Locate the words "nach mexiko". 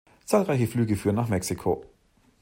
1.15-1.85